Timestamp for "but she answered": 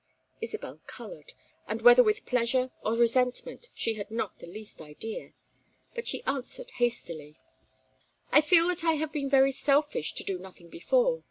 5.93-6.71